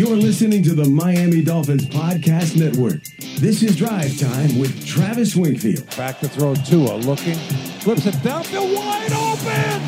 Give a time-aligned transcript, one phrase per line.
[0.00, 3.02] You're listening to the Miami Dolphins Podcast Network.
[3.38, 5.94] This is Drive Time with Travis Wingfield.
[5.94, 7.34] Back to throw Tua, looking,
[7.80, 9.82] flips it downfield, wide open!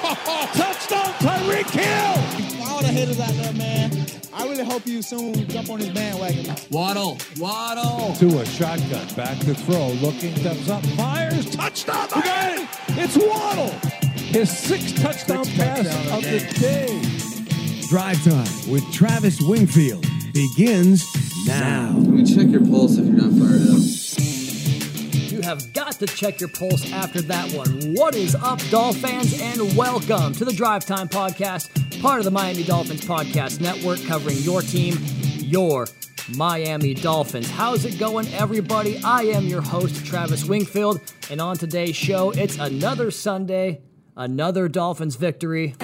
[0.56, 2.66] Touchdown, Tyreek Hill!
[2.70, 4.06] All the haters out there, man.
[4.32, 6.56] I really hope you soon jump on this bandwagon.
[6.70, 8.14] Waddle, Waddle.
[8.14, 12.08] Tua, shotgun, back to throw, looking, steps up, fires, touchdown!
[12.16, 12.68] You got it!
[12.92, 13.68] It's Waddle!
[14.32, 17.19] His sixth touchdown Sixth pass touchdown of of the the day.
[17.90, 21.04] Drive Time with Travis Wingfield begins
[21.44, 21.88] now.
[21.88, 23.82] Can we check your pulse if you're not fired up?
[25.32, 27.94] You have got to check your pulse after that one.
[27.96, 32.30] What is up, Dolphin fans, and welcome to the Drive Time Podcast, part of the
[32.30, 34.96] Miami Dolphins Podcast Network, covering your team,
[35.38, 35.88] your
[36.36, 37.50] Miami Dolphins.
[37.50, 39.00] How's it going, everybody?
[39.02, 43.80] I am your host, Travis Wingfield, and on today's show, it's another Sunday,
[44.16, 45.74] another Dolphins victory.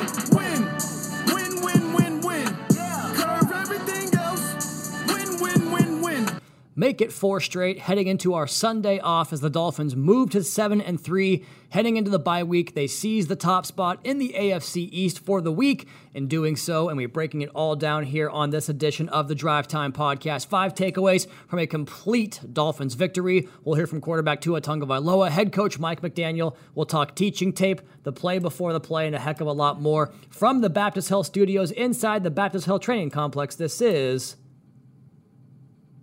[6.79, 10.79] Make it four straight heading into our Sunday off as the Dolphins move to 7
[10.83, 14.91] and 3 heading into the bye week they seize the top spot in the AFC
[14.93, 15.89] East for the week.
[16.13, 19.35] In doing so and we're breaking it all down here on this edition of the
[19.35, 23.49] Drive Time podcast five takeaways from a complete Dolphins victory.
[23.65, 26.57] We'll hear from quarterback Tua Tagovailoa head coach Mike McDaniel.
[26.75, 29.81] We'll talk teaching tape the play before the play and a heck of a lot
[29.81, 33.55] more from the Baptist Health studios inside the Baptist Health training complex.
[33.55, 34.37] This is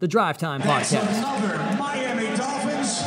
[0.03, 1.79] the Drive Time Podcast.
[1.79, 3.01] Miami Dolphins.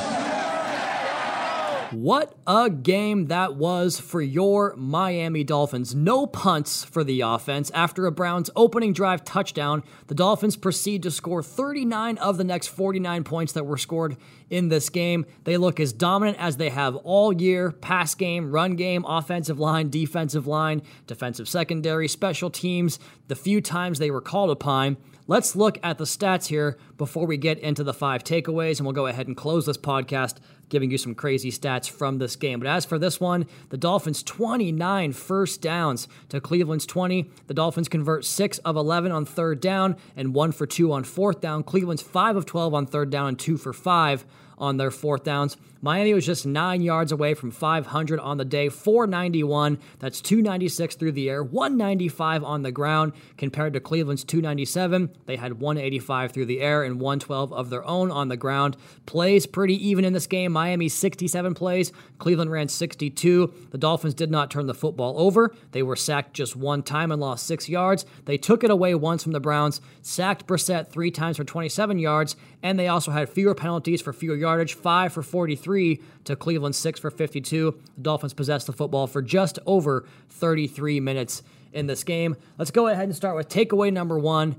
[1.92, 5.94] What a game that was for your Miami Dolphins.
[5.94, 7.70] No punts for the offense.
[7.72, 12.68] After a Browns opening drive touchdown, the Dolphins proceed to score 39 of the next
[12.68, 14.16] 49 points that were scored
[14.48, 15.26] in this game.
[15.44, 19.90] They look as dominant as they have all year pass game, run game, offensive line,
[19.90, 24.96] defensive line, defensive secondary, special teams, the few times they were called upon.
[25.28, 28.92] Let's look at the stats here before we get into the five takeaways, and we'll
[28.92, 30.36] go ahead and close this podcast
[30.68, 32.60] giving you some crazy stats from this game.
[32.60, 37.28] But as for this one, the Dolphins 29 first downs to Cleveland's 20.
[37.48, 41.40] The Dolphins convert 6 of 11 on third down and 1 for 2 on fourth
[41.40, 41.64] down.
[41.64, 44.24] Cleveland's 5 of 12 on third down and 2 for 5
[44.58, 45.56] on their fourth downs.
[45.82, 49.78] Miami was just nine yards away from 500 on the day, 491.
[49.98, 55.10] That's 296 through the air, 195 on the ground compared to Cleveland's 297.
[55.26, 58.76] They had 185 through the air and 112 of their own on the ground.
[59.04, 60.52] Plays pretty even in this game.
[60.52, 63.52] Miami 67 plays, Cleveland ran 62.
[63.70, 65.54] The Dolphins did not turn the football over.
[65.72, 68.06] They were sacked just one time and lost six yards.
[68.24, 72.36] They took it away once from the Browns, sacked Brissett three times for 27 yards,
[72.62, 75.75] and they also had fewer penalties for fewer yardage, five for 43
[76.24, 77.78] to Cleveland, six for 52.
[77.96, 81.42] The Dolphins possessed the football for just over 33 minutes
[81.72, 82.36] in this game.
[82.58, 84.56] Let's go ahead and start with takeaway number one.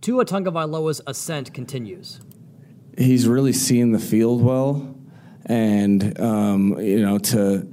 [0.00, 2.20] Tua Tagovailoa's ascent continues.
[2.98, 4.94] he's really seeing the field well,
[5.46, 7.66] and um, you know, to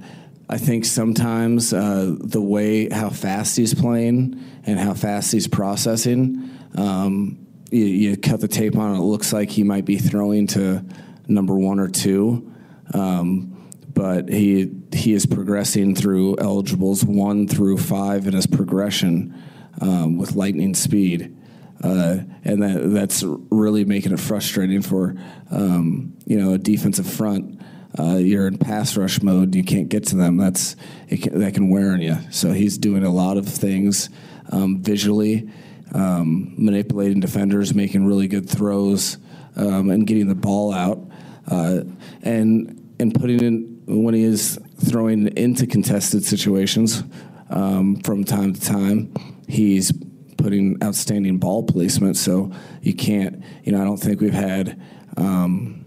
[0.48, 6.50] I think sometimes uh, the way how fast he's playing and how fast he's processing,
[6.76, 10.84] um, you, you cut the tape on it looks like he might be throwing to
[11.28, 12.52] number one or two.
[12.92, 13.56] Um,
[13.92, 19.40] but he he is progressing through eligibles one through five in his progression
[19.80, 21.36] um, with lightning speed
[21.82, 25.14] uh, and that that's really making it frustrating for
[25.50, 27.60] um, you know a defensive front.
[27.98, 30.36] Uh, you're in pass rush mode, you can't get to them.
[30.36, 30.76] That's
[31.08, 32.18] can, that can wear on you.
[32.30, 34.10] So he's doing a lot of things
[34.50, 35.50] um, visually,
[35.92, 39.18] um, manipulating defenders, making really good throws,
[39.56, 41.00] um, and getting the ball out,
[41.48, 41.80] uh,
[42.22, 47.02] and and putting in when he is throwing into contested situations
[47.48, 49.12] um, from time to time.
[49.48, 49.92] He's
[50.36, 52.16] putting outstanding ball placement.
[52.16, 52.52] So
[52.82, 54.80] you can't, you know, I don't think we've had,
[55.16, 55.84] um,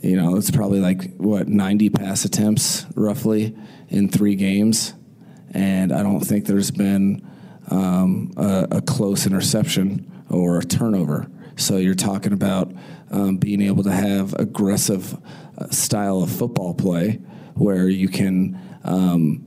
[0.00, 3.56] you know, it's probably like what 90 pass attempts roughly
[3.88, 4.94] in three games,
[5.52, 7.28] and I don't think there's been
[7.70, 11.30] um, a, a close interception or a turnover.
[11.56, 12.72] So you're talking about
[13.10, 15.18] um, being able to have aggressive
[15.58, 17.20] uh, style of football play
[17.54, 19.46] where you can um,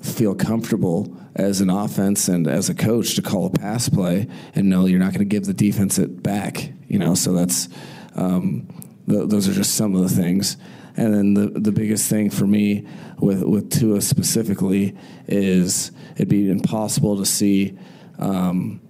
[0.00, 4.68] feel comfortable as an offense and as a coach to call a pass play and
[4.68, 6.72] know you're not going to give the defense it back.
[6.88, 7.68] You know, so that's
[8.14, 8.68] um,
[9.08, 10.56] th- those are just some of the things.
[10.96, 12.86] And then the the biggest thing for me
[13.18, 14.94] with with Tua specifically
[15.26, 17.78] is it'd be impossible to see,
[18.18, 18.80] um,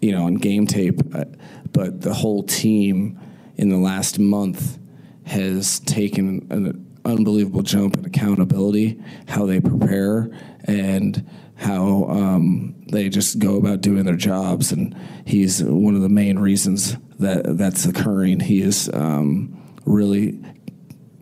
[0.00, 1.24] you know, on game tape, uh,
[1.72, 3.18] but the whole team
[3.56, 4.78] in the last month
[5.24, 10.30] has taken an, unbelievable jump in accountability, how they prepare,
[10.64, 14.72] and how um, they just go about doing their jobs.
[14.72, 18.40] And he's one of the main reasons that that's occurring.
[18.40, 20.40] He is um, really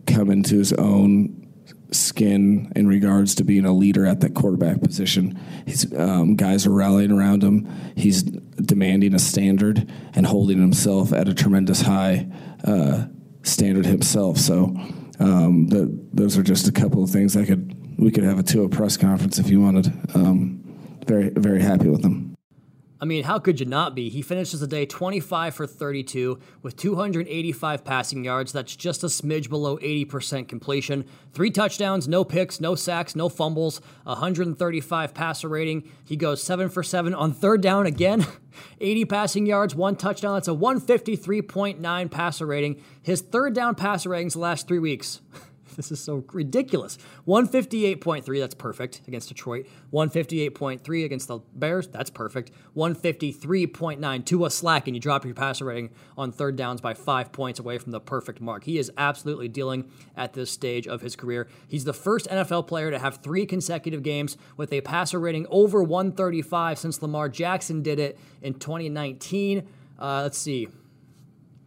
[0.07, 1.40] come into his own
[1.91, 5.39] skin in regards to being a leader at that quarterback position.
[5.65, 7.67] His um, guys are rallying around him.
[7.95, 12.27] He's demanding a standard and holding himself at a tremendous high
[12.63, 13.05] uh,
[13.43, 14.37] standard himself.
[14.37, 14.75] So
[15.19, 18.43] um, the, those are just a couple of things I could we could have a
[18.43, 19.87] Tua press conference if you wanted.
[20.15, 20.63] Um,
[21.05, 22.30] very very happy with them.
[23.01, 24.09] I mean, how could you not be?
[24.09, 28.51] He finishes the day 25 for 32 with 285 passing yards.
[28.51, 31.05] That's just a smidge below 80% completion.
[31.33, 35.89] Three touchdowns, no picks, no sacks, no fumbles, 135 passer rating.
[36.05, 38.27] He goes 7 for 7 on third down again.
[38.79, 40.35] 80 passing yards, one touchdown.
[40.35, 42.83] That's a 153.9 passer rating.
[43.01, 45.21] His third down passer ratings the last three weeks.
[45.81, 46.97] This is so ridiculous.
[47.27, 49.65] 158.3, that's perfect against Detroit.
[49.91, 52.51] 158.3 against the Bears, that's perfect.
[52.75, 57.31] 153.9 to a slack, and you drop your passer rating on third downs by five
[57.31, 58.63] points away from the perfect mark.
[58.65, 61.47] He is absolutely dealing at this stage of his career.
[61.67, 65.81] He's the first NFL player to have three consecutive games with a passer rating over
[65.81, 69.67] 135 since Lamar Jackson did it in 2019.
[69.99, 70.67] Uh, let's see.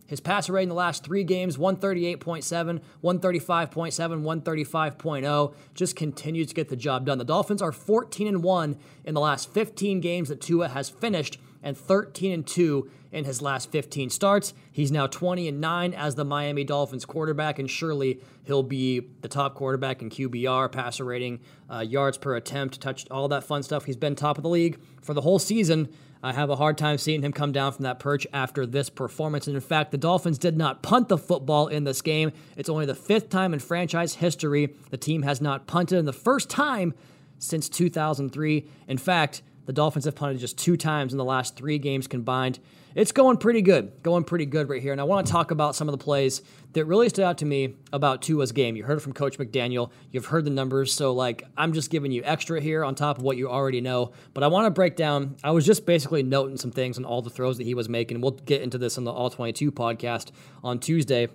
[0.06, 5.54] His passer rating in the last three games 138.7, 135.7, 135.0.
[5.74, 7.18] Just continues to get the job done.
[7.18, 11.38] The Dolphins are 14 and 1 in the last 15 games that Tua has finished
[11.62, 14.52] and 13 and 2 in his last 15 starts.
[14.72, 19.28] He's now 20 and 9 as the Miami Dolphins quarterback, and surely he'll be the
[19.28, 21.40] top quarterback in QBR, passer rating,
[21.70, 23.84] uh, yards per attempt, touched all that fun stuff.
[23.84, 25.88] He's been top of the league for the whole season.
[26.24, 29.46] I have a hard time seeing him come down from that perch after this performance.
[29.46, 32.32] And in fact, the Dolphins did not punt the football in this game.
[32.56, 36.12] It's only the fifth time in franchise history the team has not punted, and the
[36.12, 36.94] first time
[37.38, 38.66] since 2003.
[38.88, 42.58] In fact, the Dolphins have punted just two times in the last three games combined.
[42.94, 44.92] It's going pretty good, going pretty good right here.
[44.92, 46.42] And I want to talk about some of the plays
[46.74, 48.76] that really stood out to me about Tua's game.
[48.76, 49.90] You heard it from Coach McDaniel.
[50.12, 50.92] You've heard the numbers.
[50.92, 54.12] So, like, I'm just giving you extra here on top of what you already know.
[54.32, 55.36] But I want to break down.
[55.42, 58.20] I was just basically noting some things on all the throws that he was making.
[58.20, 60.30] We'll get into this on the All 22 podcast
[60.62, 61.28] on Tuesday.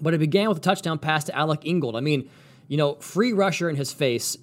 [0.00, 1.94] But it began with a touchdown pass to Alec Ingold.
[1.94, 2.28] I mean,
[2.66, 4.36] you know, free rusher in his face.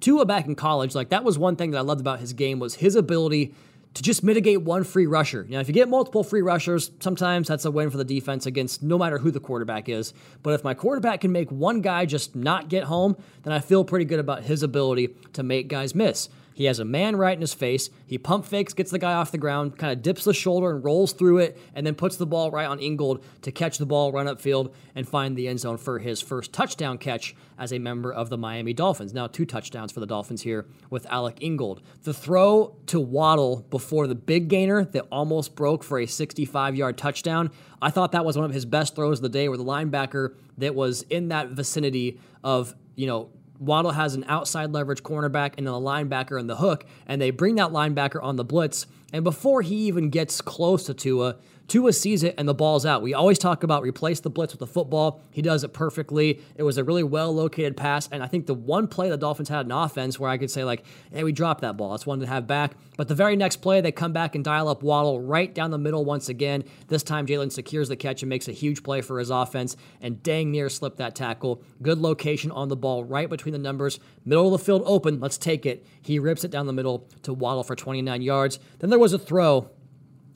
[0.00, 2.58] Tua back in college, like that was one thing that I loved about his game
[2.58, 3.54] was his ability
[3.96, 5.44] to just mitigate one free rusher.
[5.48, 8.82] Know, if you get multiple free rushers, sometimes that's a win for the defense against
[8.82, 10.12] no matter who the quarterback is.
[10.42, 13.84] But if my quarterback can make one guy just not get home, then I feel
[13.84, 16.28] pretty good about his ability to make guys miss.
[16.56, 17.90] He has a man right in his face.
[18.06, 20.82] He pump fakes, gets the guy off the ground, kind of dips the shoulder and
[20.82, 24.10] rolls through it, and then puts the ball right on Ingold to catch the ball,
[24.10, 28.10] run upfield, and find the end zone for his first touchdown catch as a member
[28.10, 29.12] of the Miami Dolphins.
[29.12, 31.82] Now, two touchdowns for the Dolphins here with Alec Ingold.
[32.04, 36.96] The throw to Waddle before the big gainer that almost broke for a 65 yard
[36.96, 37.50] touchdown.
[37.82, 40.36] I thought that was one of his best throws of the day, where the linebacker
[40.56, 45.66] that was in that vicinity of, you know, Waddle has an outside leverage cornerback and
[45.66, 48.86] a linebacker in the hook, and they bring that linebacker on the blitz.
[49.12, 51.36] And before he even gets close to Tua,
[51.68, 53.02] Tua sees it and the ball's out.
[53.02, 55.20] We always talk about replace the blitz with the football.
[55.30, 56.40] He does it perfectly.
[56.54, 58.08] It was a really well located pass.
[58.12, 60.62] And I think the one play the Dolphins had in offense where I could say,
[60.62, 61.90] like, hey, we dropped that ball.
[61.90, 62.76] That's one to have back.
[62.96, 65.78] But the very next play, they come back and dial up Waddle right down the
[65.78, 66.62] middle once again.
[66.86, 70.22] This time, Jalen secures the catch and makes a huge play for his offense and
[70.22, 71.62] dang near slipped that tackle.
[71.82, 73.98] Good location on the ball, right between the numbers.
[74.24, 75.18] Middle of the field open.
[75.18, 75.84] Let's take it.
[76.00, 78.60] He rips it down the middle to Waddle for 29 yards.
[78.78, 79.70] Then there was a throw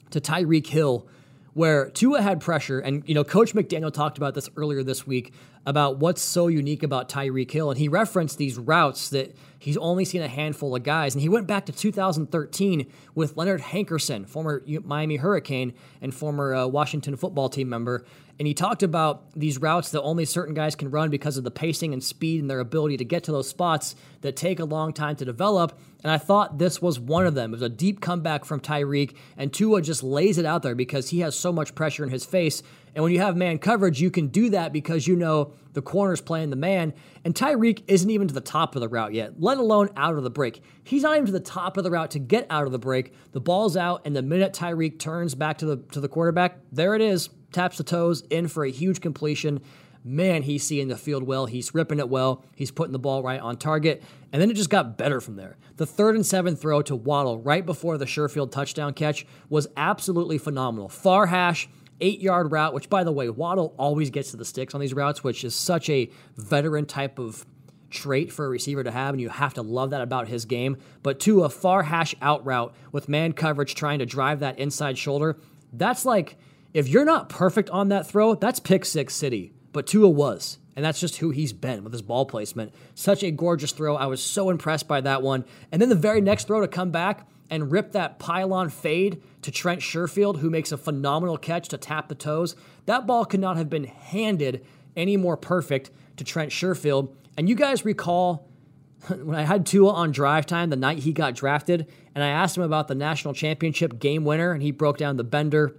[0.09, 1.07] to Tyreek Hill
[1.53, 5.33] where Tua had pressure, and you know, Coach McDaniel talked about this earlier this week
[5.65, 10.05] about what's so unique about Tyreek Hill, and he referenced these routes that he's only
[10.05, 14.63] seen a handful of guys, and he went back to 2013 with Leonard Hankerson, former
[14.83, 18.05] Miami Hurricane and former uh, Washington football team member,
[18.41, 21.51] and he talked about these routes that only certain guys can run because of the
[21.51, 24.93] pacing and speed and their ability to get to those spots that take a long
[24.93, 25.79] time to develop.
[26.03, 27.51] And I thought this was one of them.
[27.51, 31.09] It was a deep comeback from Tyreek, and Tua just lays it out there because
[31.09, 32.63] he has so much pressure in his face.
[32.95, 36.21] And when you have man coverage, you can do that because you know the corner's
[36.21, 36.93] playing the man.
[37.23, 40.23] And Tyreek isn't even to the top of the route yet, let alone out of
[40.23, 40.61] the break.
[40.83, 43.13] He's not even to the top of the route to get out of the break.
[43.31, 46.95] The ball's out, and the minute Tyreek turns back to the to the quarterback, there
[46.95, 49.61] it is taps the toes in for a huge completion.
[50.03, 51.45] Man, he's seeing the field well.
[51.45, 52.43] He's ripping it well.
[52.55, 54.01] He's putting the ball right on target.
[54.31, 55.57] And then it just got better from there.
[55.77, 60.39] The third and seventh throw to Waddle right before the Sherfield touchdown catch was absolutely
[60.39, 60.89] phenomenal.
[60.89, 64.73] Far hash, eight yard route, which, by the way, Waddle always gets to the sticks
[64.73, 67.45] on these routes, which is such a veteran type of
[67.91, 70.77] trait for a receiver to have, and you have to love that about his game.
[71.03, 74.97] But to a far hash out route with man coverage trying to drive that inside
[74.97, 75.37] shoulder,
[75.73, 76.37] that's like
[76.73, 79.53] if you're not perfect on that throw, that's pick six city.
[79.71, 80.57] But Tua was.
[80.75, 82.73] And that's just who he's been with his ball placement.
[82.95, 83.95] Such a gorgeous throw.
[83.95, 85.45] I was so impressed by that one.
[85.71, 89.51] And then the very next throw to come back and rip that pylon fade to
[89.51, 92.55] Trent Sherfield, who makes a phenomenal catch to tap the toes.
[92.85, 97.13] That ball could not have been handed any more perfect to Trent Sherfield.
[97.37, 98.47] And you guys recall
[99.07, 102.55] when I had Tua on drive time the night he got drafted, and I asked
[102.55, 105.75] him about the national championship game winner, and he broke down the bender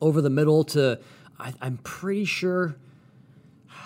[0.00, 0.98] over the middle to,
[1.38, 2.76] I, I'm pretty sure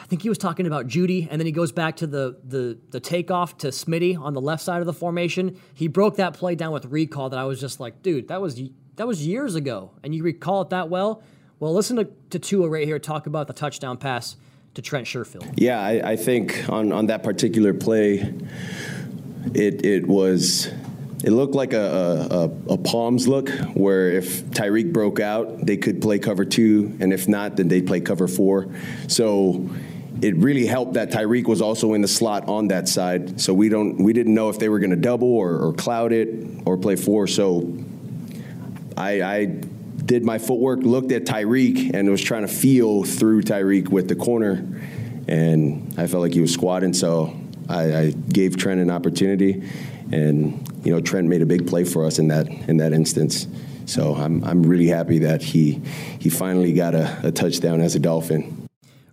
[0.09, 3.01] think he was talking about Jeudy, and then he goes back to the the the
[3.01, 5.61] takeoff to Smitty on the left side of the formation.
[5.75, 8.61] He broke that play down with recall that I was just like, dude, that was
[8.97, 11.23] that was years ago, and you recall it that well.
[11.61, 14.37] Well, listen to, to Tua right here talk about the touchdown pass
[14.75, 15.55] to Trent Sherfield.
[15.57, 18.33] Yeah, I, I think on, on that particular play,
[19.55, 20.69] it it was
[21.25, 22.29] it looked like a,
[22.69, 27.13] a, a, palms look where if Tyreek broke out, they could play cover two, and
[27.13, 28.69] if not, then they'd play cover four.
[29.09, 29.69] So
[30.21, 33.41] it really helped that Tyreek was also in the slot on that side.
[33.41, 36.13] So we don't we didn't know if they were going to double or, or, cloud
[36.13, 37.27] it or play four.
[37.27, 37.73] So
[38.97, 43.89] I, I did my footwork, looked at Tyreek, and was trying to feel through Tyreek
[43.89, 44.65] with the corner,
[45.29, 46.95] and I felt like he was squatting.
[46.95, 49.63] So I, I gave Trent an opportunity,
[50.11, 53.47] and you know Trent made a big play for us in that in that instance.
[53.87, 55.81] So I'm I'm really happy that he
[56.19, 58.58] he finally got a, a touchdown as a Dolphin.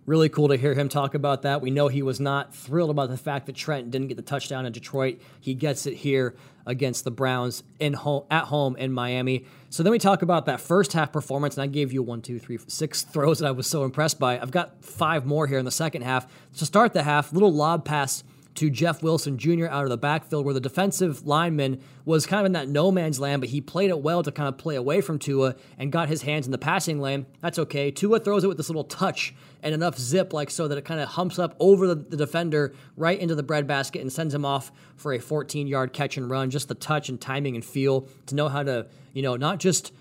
[0.06, 1.60] Really cool to hear him talk about that.
[1.60, 4.64] We know he was not thrilled about the fact that Trent didn't get the touchdown
[4.64, 5.20] in Detroit.
[5.40, 9.46] He gets it here against the Browns in home, at home in Miami.
[9.68, 12.38] So then we talk about that first half performance, and I gave you one, two,
[12.38, 14.38] three, six throws that I was so impressed by.
[14.38, 16.26] I've got five more here in the second half.
[16.58, 18.22] To start the half, little lob pass
[18.56, 19.66] to Jeff Wilson Jr.
[19.66, 23.20] out of the backfield, where the defensive lineman was kind of in that no man's
[23.20, 26.08] land, but he played it well to kind of play away from Tua and got
[26.08, 27.26] his hands in the passing lane.
[27.40, 27.90] That's okay.
[27.90, 31.00] Tua throws it with this little touch and enough zip, like so that it kind
[31.00, 34.72] of humps up over the, the defender right into the breadbasket and sends him off
[34.96, 36.50] for a 14 yard catch and run.
[36.50, 39.92] Just the touch and timing and feel to know how to, you know, not just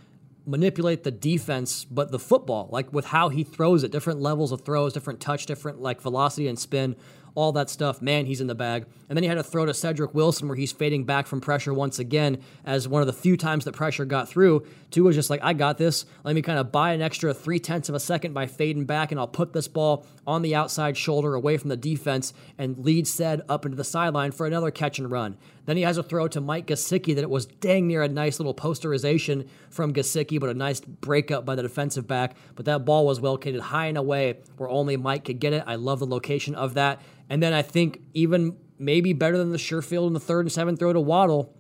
[0.46, 4.62] manipulate the defense, but the football, like with how he throws it, different levels of
[4.62, 6.96] throws, different touch, different like velocity and spin
[7.36, 8.02] all that stuff.
[8.02, 8.86] Man, he's in the bag.
[9.08, 11.74] And then he had to throw to Cedric Wilson where he's fading back from pressure
[11.74, 14.66] once again as one of the few times that pressure got through.
[14.90, 16.06] Tua was just like, I got this.
[16.24, 19.12] Let me kind of buy an extra three tenths of a second by fading back,
[19.12, 23.06] and I'll put this ball on the outside shoulder away from the defense and lead
[23.06, 25.38] Ced up into the sideline for another catch and run.
[25.66, 28.40] Then he has a throw to Mike Gesicki that it was dang near a nice
[28.40, 32.36] little posterization from Gesicki, but a nice breakup by the defensive back.
[32.56, 35.64] But that ball was located high and away where only Mike could get it.
[35.66, 37.02] I love the location of that.
[37.30, 40.80] And then I think even maybe better than the Sherfield in the third and seventh
[40.80, 41.54] throw to Waddle,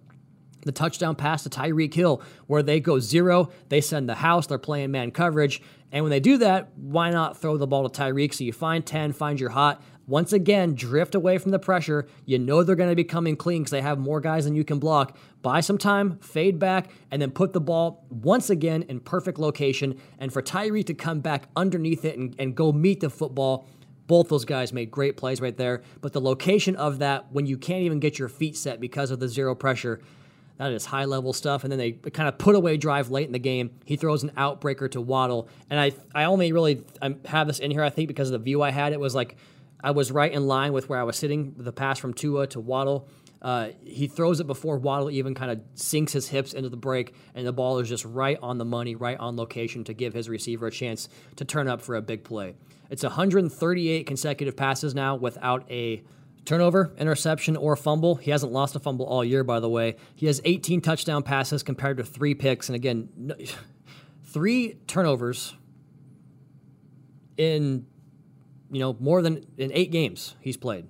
[0.65, 4.57] the touchdown pass to Tyreek Hill, where they go zero, they send the house, they're
[4.57, 5.61] playing man coverage.
[5.91, 8.33] And when they do that, why not throw the ball to Tyreek?
[8.33, 9.81] So you find 10, find your hot.
[10.07, 12.07] Once again, drift away from the pressure.
[12.25, 14.63] You know they're going to be coming clean because they have more guys than you
[14.63, 15.17] can block.
[15.41, 19.99] Buy some time, fade back, and then put the ball once again in perfect location.
[20.19, 23.67] And for Tyree to come back underneath it and, and go meet the football
[24.07, 25.81] both those guys made great plays right there.
[26.01, 29.19] But the location of that, when you can't even get your feet set because of
[29.19, 29.99] the zero pressure,
[30.57, 31.63] that is high level stuff.
[31.63, 33.71] And then they kind of put away drive late in the game.
[33.83, 35.49] He throws an outbreaker to Waddle.
[35.69, 38.43] And I, I only really I have this in here, I think, because of the
[38.43, 38.93] view I had.
[38.93, 39.37] It was like
[39.85, 42.59] I was right in line with where I was sitting, the pass from Tua to
[42.59, 43.07] Waddle.
[43.39, 47.13] Uh, he throws it before Waddle even kind of sinks his hips into the break,
[47.35, 50.27] and the ball is just right on the money, right on location to give his
[50.27, 52.55] receiver a chance to turn up for a big play.
[52.89, 56.01] It's 138 consecutive passes now without a
[56.45, 58.15] turnover, interception, or fumble.
[58.15, 59.97] He hasn't lost a fumble all year, by the way.
[60.15, 62.69] He has 18 touchdown passes compared to three picks.
[62.69, 63.35] And again, no,
[64.23, 65.53] three turnovers
[67.37, 67.85] in
[68.75, 70.85] you know more than in eight games he's played.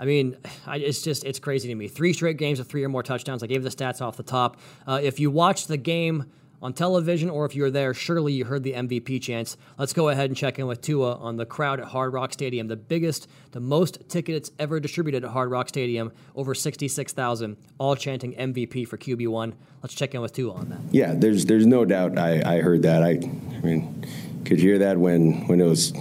[0.00, 1.86] I mean, I, it's just it's crazy to me.
[1.86, 3.44] Three straight games of three or more touchdowns.
[3.44, 4.56] I gave the stats off the top.
[4.84, 6.26] Uh, if you watched the game
[6.60, 9.56] on television, or if you were there, surely you heard the MVP chants.
[9.78, 12.66] Let's go ahead and check in with Tua on the crowd at Hard Rock Stadium,
[12.66, 18.32] the biggest, the most tickets ever distributed at Hard Rock Stadium, over 66,000, all chanting
[18.34, 19.52] MVP for QB1.
[19.82, 20.80] Let's check in with Tua on that.
[20.90, 23.04] Yeah, there's there's no doubt I, I heard that.
[23.04, 24.04] I, I mean,
[24.44, 25.92] could hear that when, when it was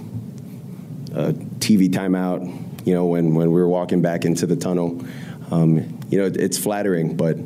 [1.13, 5.03] a TV timeout, you know, when, when we were walking back into the tunnel.
[5.51, 7.37] Um, you know, it's flattering, but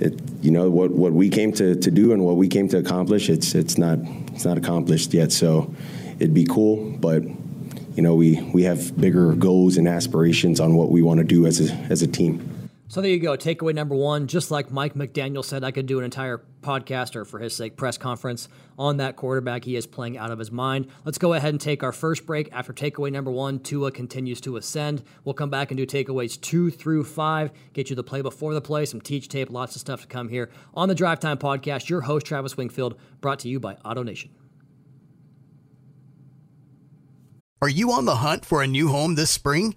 [0.00, 2.78] it, you know what what we came to, to do and what we came to
[2.78, 3.28] accomplish.
[3.28, 3.98] It's it's not
[4.32, 5.32] it's not accomplished yet.
[5.32, 5.72] So
[6.18, 10.90] it'd be cool, but you know we we have bigger goals and aspirations on what
[10.90, 12.59] we want to do as a as a team.
[12.90, 13.36] So there you go.
[13.36, 17.24] Takeaway number one, just like Mike McDaniel said, I could do an entire podcast or
[17.24, 19.64] for his sake, press conference on that quarterback.
[19.64, 20.88] He is playing out of his mind.
[21.04, 22.48] Let's go ahead and take our first break.
[22.50, 25.04] After takeaway number one, Tua continues to ascend.
[25.22, 28.60] We'll come back and do takeaways two through five, get you the play before the
[28.60, 31.88] play, some teach tape, lots of stuff to come here on the Drive Time Podcast.
[31.88, 34.30] Your host, Travis Wingfield, brought to you by AutoNation.
[37.62, 39.76] Are you on the hunt for a new home this spring?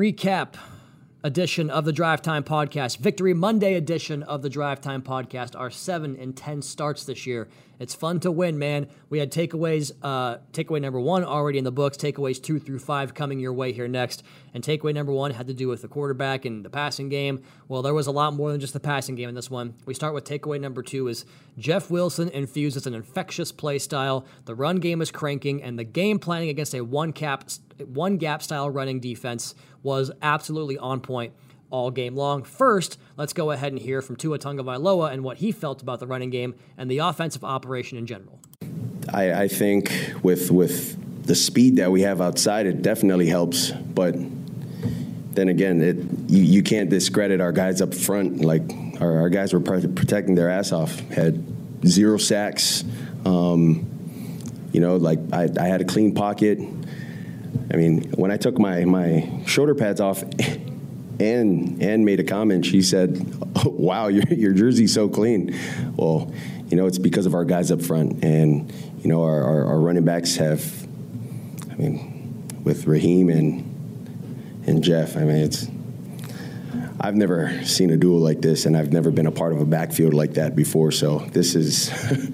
[0.00, 0.54] recap
[1.22, 5.68] edition of the Drive Time Podcast, Victory Monday edition of the Drive Time Podcast, our
[5.68, 7.48] seven and ten starts this year.
[7.78, 8.86] It's fun to win, man.
[9.10, 13.12] We had takeaways, uh, takeaway number one already in the books, takeaways two through five
[13.12, 14.22] coming your way here next.
[14.54, 17.42] And takeaway number one had to do with the quarterback and the passing game.
[17.68, 19.74] Well, there was a lot more than just the passing game in this one.
[19.84, 21.26] We start with takeaway number two is
[21.58, 24.24] Jeff Wilson infuses an infectious play style.
[24.46, 27.44] The run game is cranking, and the game planning against a one cap,
[27.88, 31.32] one gap style running defense was absolutely on point
[31.70, 32.42] all game long.
[32.42, 36.06] First, let's go ahead and hear from Tua Tagovailoa and what he felt about the
[36.06, 38.40] running game and the offensive operation in general.
[39.12, 43.70] I, I think with with the speed that we have outside, it definitely helps.
[43.70, 44.14] But
[45.34, 45.96] then again, it
[46.28, 48.40] you, you can't discredit our guys up front.
[48.40, 48.62] Like
[49.00, 51.42] our, our guys were protecting their ass off, had
[51.86, 52.84] zero sacks.
[53.24, 53.86] Um,
[54.72, 56.58] you know, like I, I had a clean pocket.
[57.72, 60.22] I mean, when I took my, my shoulder pads off,
[61.20, 62.64] and and made a comment.
[62.64, 63.24] She said,
[63.56, 65.56] oh, "Wow, your your jersey's so clean."
[65.96, 66.32] Well,
[66.68, 68.72] you know, it's because of our guys up front, and
[69.02, 70.86] you know, our, our, our running backs have.
[71.70, 75.68] I mean, with Raheem and and Jeff, I mean, it's.
[77.02, 79.64] I've never seen a duel like this, and I've never been a part of a
[79.64, 80.90] backfield like that before.
[80.90, 81.90] So this is,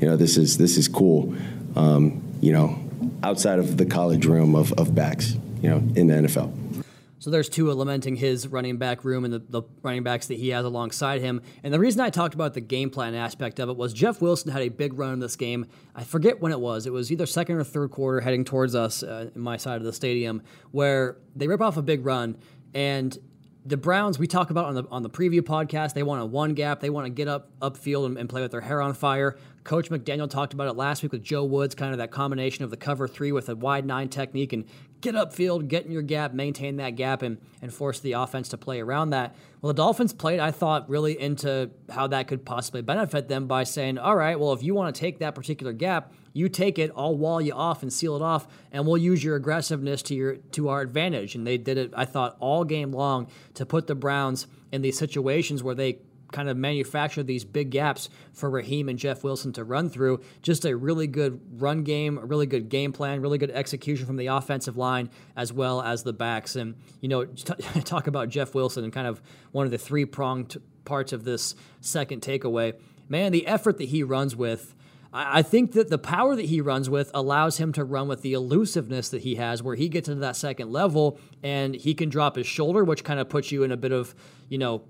[0.00, 1.34] you know, this is this is cool.
[1.74, 2.82] Um, you know,
[3.22, 6.84] outside of the college room of, of backs, you know, in the NFL.
[7.18, 10.50] So there's Tua lamenting his running back room and the, the, running backs that he
[10.50, 11.40] has alongside him.
[11.64, 14.52] And the reason I talked about the game plan aspect of it was Jeff Wilson
[14.52, 15.66] had a big run in this game.
[15.94, 16.86] I forget when it was.
[16.86, 19.84] It was either second or third quarter heading towards us uh, in my side of
[19.84, 22.36] the stadium where they rip off a big run
[22.74, 23.18] and
[23.66, 25.94] the Browns we talk about on the on the preview podcast.
[25.94, 26.80] They want a one gap.
[26.80, 29.36] They want to get up upfield and, and, play with their hair on fire.
[29.64, 32.70] Coach McDaniel talked about it last week with Joe Woods, kind of that combination of
[32.70, 34.64] the cover three with a wide nine technique and
[35.00, 38.56] get upfield, get in your gap, maintain that gap, and, and force the offense to
[38.56, 39.34] play around that.
[39.60, 43.64] Well, the Dolphins played, I thought, really into how that could possibly benefit them by
[43.64, 46.92] saying, all right, well, if you want to take that particular gap, you take it,
[46.94, 50.36] I'll wall you off and seal it off, and we'll use your aggressiveness to your
[50.52, 51.34] to our advantage.
[51.34, 54.98] And they did it, I thought, all game long to put the Browns in these
[54.98, 55.98] situations where they
[56.32, 60.20] kind of manufacture these big gaps for Raheem and Jeff Wilson to run through.
[60.42, 64.16] Just a really good run game, a really good game plan, really good execution from
[64.16, 66.54] the offensive line as well as the backs.
[66.54, 67.24] And, you know,
[67.84, 69.22] talk about Jeff Wilson and kind of
[69.52, 72.74] one of the three pronged parts of this second takeaway.
[73.08, 74.74] Man, the effort that he runs with
[75.18, 78.34] I think that the power that he runs with allows him to run with the
[78.34, 82.36] elusiveness that he has, where he gets into that second level and he can drop
[82.36, 84.14] his shoulder, which kind of puts you in a bit of,
[84.50, 84.82] you know,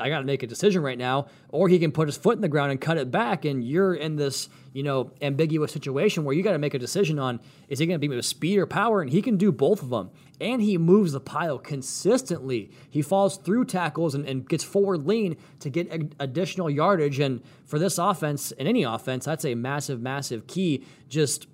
[0.00, 2.42] I got to make a decision right now, or he can put his foot in
[2.42, 6.34] the ground and cut it back, and you're in this, you know, ambiguous situation where
[6.34, 8.66] you got to make a decision on is he going to be with speed or
[8.66, 12.70] power, and he can do both of them and he moves the pile consistently.
[12.90, 17.18] He falls through tackles and, and gets forward lean to get additional yardage.
[17.18, 20.84] And for this offense, and any offense, that's a massive, massive key.
[21.08, 21.46] Just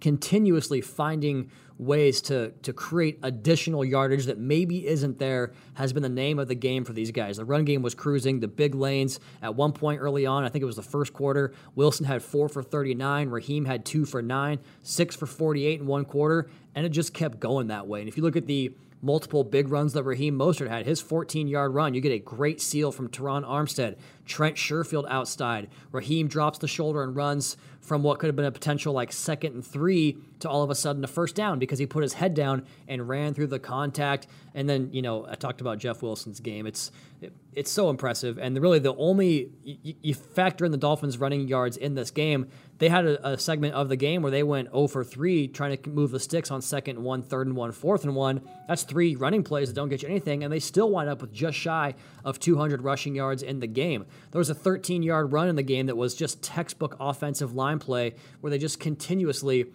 [0.00, 6.08] continuously finding ways to to create additional yardage that maybe isn't there has been the
[6.08, 7.36] name of the game for these guys.
[7.36, 10.62] The run game was cruising, the big lanes at one point early on, I think
[10.62, 14.58] it was the first quarter, Wilson had 4 for 39, Raheem had 2 for 9,
[14.82, 18.00] 6 for 48 in one quarter, and it just kept going that way.
[18.00, 20.86] And if you look at the multiple big runs that Raheem Mostert had.
[20.86, 23.96] His 14 yard run, you get a great seal from Terron Armstead.
[24.24, 25.68] Trent Sherfield outside.
[25.92, 29.54] Raheem drops the shoulder and runs from what could have been a potential like second
[29.54, 32.34] and three to all of a sudden a first down because he put his head
[32.34, 34.26] down and ran through the contact.
[34.54, 36.66] And then, you know, I talked about Jeff Wilson's game.
[36.66, 38.38] It's it, it's so impressive.
[38.38, 42.48] And really, the only you, you, factor in the Dolphins' running yards in this game,
[42.78, 45.76] they had a, a, segment of the game where they went 0 for 3 trying
[45.76, 48.42] to move the sticks on second one, third and one, fourth and one.
[48.68, 51.32] That's three running plays that don't get you anything, and they still wind up with
[51.32, 54.04] just shy of 200 rushing yards in the game.
[54.30, 57.78] There was a 13 yard run in the game that was just textbook offensive line
[57.78, 59.66] play where they just continuously,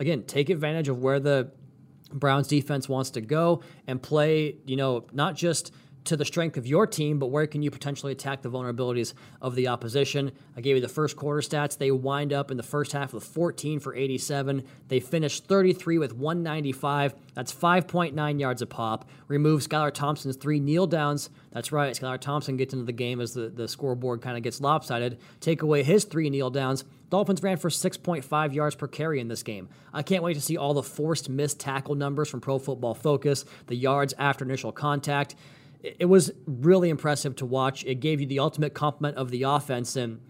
[0.00, 1.50] again, take advantage of where the
[2.12, 5.72] Browns defense wants to go and play, you know, not just
[6.04, 9.54] to the strength of your team, but where can you potentially attack the vulnerabilities of
[9.54, 10.32] the opposition?
[10.56, 11.76] I gave you the first quarter stats.
[11.76, 14.64] They wind up in the first half with 14 for 87.
[14.88, 17.14] They finished 33 with 195.
[17.34, 19.08] That's 5.9 yards a pop.
[19.28, 21.30] Remove Skylar Thompson's three kneel downs.
[21.52, 21.94] That's right.
[21.94, 25.18] Skylar Thompson gets into the game as the, the scoreboard kind of gets lopsided.
[25.40, 26.84] Take away his three kneel downs.
[27.10, 29.68] Dolphins ran for 6.5 yards per carry in this game.
[29.94, 33.46] I can't wait to see all the forced missed tackle numbers from Pro Football Focus,
[33.66, 35.34] the yards after initial contact
[35.82, 37.84] it was really impressive to watch.
[37.84, 39.96] It gave you the ultimate complement of the offense.
[39.96, 40.20] And,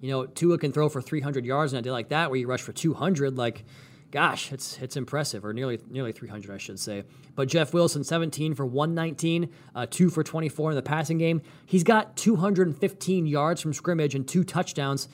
[0.00, 2.46] you know, Tua can throw for 300 yards in a day like that where you
[2.46, 3.36] rush for 200.
[3.36, 3.64] Like,
[4.10, 7.04] gosh, it's it's impressive, or nearly nearly 300, I should say.
[7.34, 11.40] But Jeff Wilson, 17 for 119, uh, two for 24 in the passing game.
[11.64, 15.08] He's got 215 yards from scrimmage and two touchdowns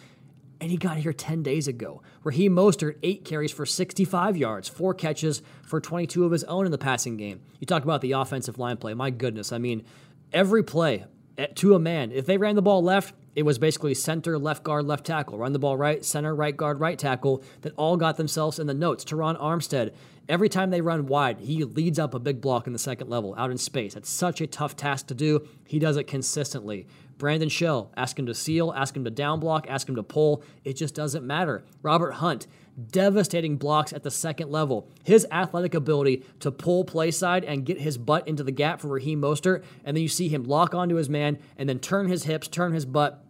[0.64, 2.00] and he got here 10 days ago.
[2.22, 6.72] Raheem Mostert, eight carries for 65 yards, four catches for 22 of his own in
[6.72, 7.42] the passing game.
[7.60, 8.94] You talk about the offensive line play.
[8.94, 9.52] My goodness.
[9.52, 9.84] I mean,
[10.32, 11.04] every play
[11.36, 14.62] eh, to a man, if they ran the ball left, it was basically center, left
[14.62, 15.36] guard, left tackle.
[15.36, 18.72] Run the ball right, center, right guard, right tackle that all got themselves in the
[18.72, 19.04] notes.
[19.04, 19.92] Terron Armstead,
[20.30, 23.34] every time they run wide, he leads up a big block in the second level
[23.36, 23.92] out in space.
[23.92, 25.46] That's such a tough task to do.
[25.66, 26.86] He does it consistently.
[27.18, 30.42] Brandon Shell, ask him to seal, ask him to down block, ask him to pull.
[30.64, 31.64] It just doesn't matter.
[31.82, 32.46] Robert Hunt,
[32.90, 34.88] devastating blocks at the second level.
[35.04, 38.88] His athletic ability to pull play side and get his butt into the gap for
[38.88, 42.24] Raheem Mostert, and then you see him lock onto his man and then turn his
[42.24, 43.24] hips, turn his butt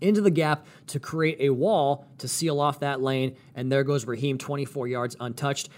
[0.00, 3.36] into the gap to create a wall to seal off that lane.
[3.54, 5.68] And there goes Raheem, 24 yards untouched.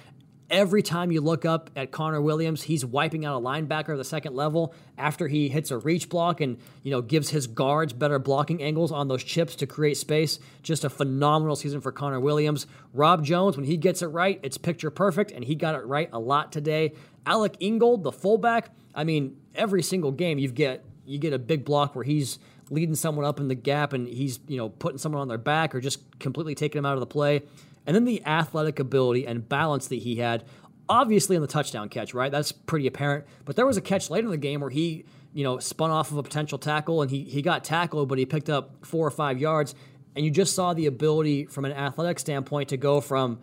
[0.53, 4.05] Every time you look up at Connor Williams, he's wiping out a linebacker at the
[4.05, 8.19] second level after he hits a reach block and you know gives his guards better
[8.19, 10.39] blocking angles on those chips to create space.
[10.63, 12.67] Just a phenomenal season for Connor Williams.
[12.93, 16.11] Rob Jones, when he gets it right, it's picture perfect, and he got it right
[16.13, 16.93] a lot today.
[17.25, 21.65] Alec Ingold, the fullback, I mean, every single game you get you get a big
[21.65, 22.39] block where he's
[22.69, 25.75] leading someone up in the gap and he's you know putting someone on their back
[25.75, 27.43] or just completely taking them out of the play.
[27.87, 30.45] And then the athletic ability and balance that he had,
[30.89, 32.31] obviously in the touchdown catch, right?
[32.31, 33.27] That's pretty apparent.
[33.45, 36.11] But there was a catch later in the game where he, you know, spun off
[36.11, 39.11] of a potential tackle and he, he got tackled, but he picked up four or
[39.11, 39.75] five yards.
[40.15, 43.41] And you just saw the ability from an athletic standpoint to go from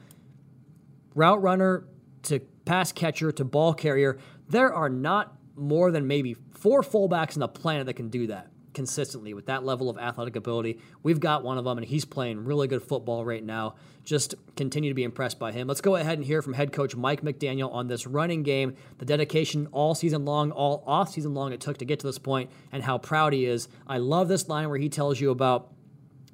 [1.16, 1.86] route runner
[2.24, 4.20] to pass catcher to ball carrier.
[4.48, 8.50] There are not more than maybe four fullbacks in the planet that can do that
[8.80, 10.80] consistently with that level of athletic ability.
[11.04, 13.76] We've got one of them, and he's playing really good football right now.
[14.06, 15.68] Just continue to be impressed by him.
[15.68, 19.04] Let's go ahead and hear from head coach Mike McDaniel on this running game, the
[19.04, 22.50] dedication all season long, all off season long it took to get to this point,
[22.72, 23.68] and how proud he is.
[23.86, 25.74] I love this line where he tells you about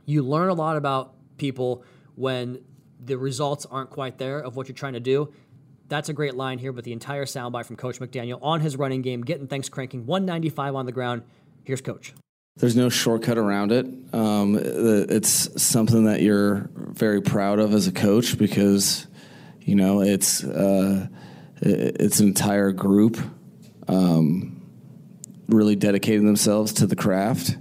[0.05, 2.59] you learn a lot about people when
[3.03, 5.33] the results aren't quite there of what you're trying to do.
[5.87, 9.01] That's a great line here, but the entire soundbite from Coach McDaniel on his running
[9.01, 11.23] game, getting things cranking, 195 on the ground.
[11.63, 12.13] Here's Coach.
[12.57, 13.85] There's no shortcut around it.
[14.13, 19.07] Um, it's something that you're very proud of as a coach because,
[19.59, 21.07] you know, it's uh,
[21.61, 23.17] it's an entire group
[23.89, 24.65] um,
[25.49, 27.57] really dedicating themselves to the craft.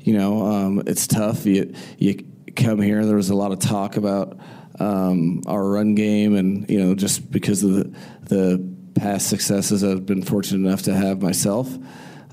[0.00, 1.46] You know, um, it's tough.
[1.46, 2.22] You you
[2.54, 3.06] come here.
[3.06, 4.38] There was a lot of talk about
[4.78, 10.04] um, our run game, and you know, just because of the the past successes I've
[10.04, 11.74] been fortunate enough to have myself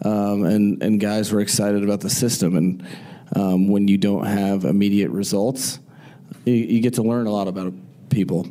[0.03, 2.55] um, and and guys were excited about the system.
[2.55, 2.87] And
[3.35, 5.79] um, when you don't have immediate results,
[6.45, 7.73] you, you, get to learn a lot about
[8.09, 8.47] people.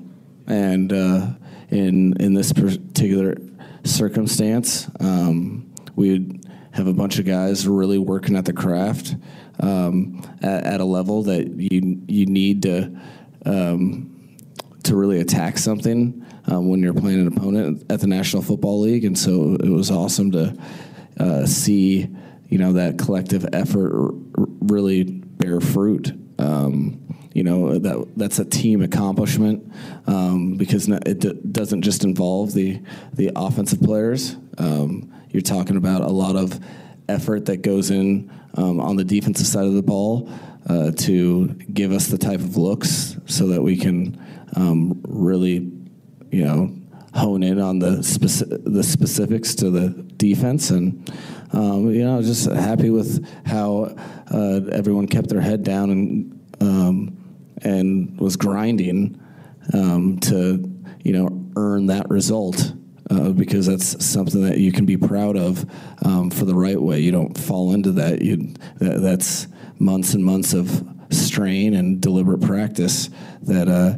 [0.46, 1.26] And uh,
[1.70, 3.36] in in this particular
[3.84, 6.40] circumstance, um, we
[6.72, 9.16] have a bunch of guys really working at the craft
[9.60, 12.96] um, at, at, a level that you you need to
[13.44, 14.38] um,
[14.84, 19.04] to really attack something um, when you're playing an opponent at the National Football League,
[19.04, 20.56] and so it was awesome to
[21.20, 22.08] uh, see
[22.48, 26.12] you know that collective effort r- really bear fruit.
[26.38, 26.96] Um,
[27.32, 29.72] you know that that's a team accomplishment
[30.06, 32.80] um, because it d- doesn't just involve the
[33.12, 34.36] the offensive players.
[34.58, 36.58] Um, you're talking about a lot of
[37.08, 40.28] effort that goes in um, on the defensive side of the ball
[40.68, 44.20] uh, to give us the type of looks so that we can
[44.56, 45.70] um, really
[46.30, 46.74] you know,
[47.14, 51.10] hone in on the speci- the specifics to the defense, and
[51.52, 53.94] um, you know, just happy with how
[54.32, 57.16] uh, everyone kept their head down and um,
[57.62, 59.20] and was grinding
[59.74, 60.70] um, to
[61.02, 62.74] you know earn that result.
[63.10, 65.68] Uh, because that's something that you can be proud of
[66.04, 67.00] um, for the right way.
[67.00, 68.22] You don't fall into that.
[68.22, 69.48] You that, that's
[69.80, 73.10] months and months of strain and deliberate practice
[73.42, 73.96] that uh,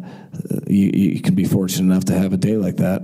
[0.67, 3.03] you, you can be fortunate enough to have a day like that.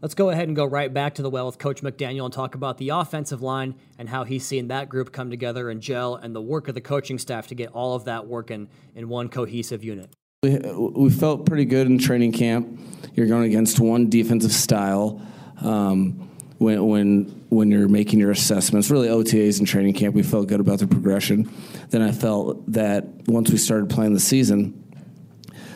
[0.00, 2.56] Let's go ahead and go right back to the well with Coach McDaniel and talk
[2.56, 6.34] about the offensive line and how he's seen that group come together and gel and
[6.34, 9.84] the work of the coaching staff to get all of that working in one cohesive
[9.84, 10.12] unit.
[10.42, 12.80] We, we felt pretty good in training camp.
[13.14, 15.22] You're going against one defensive style.
[15.60, 16.31] Um,
[16.62, 20.60] when, when, when you're making your assessments, really OTAs and training camp, we felt good
[20.60, 21.50] about the progression.
[21.90, 24.78] Then I felt that once we started playing the season,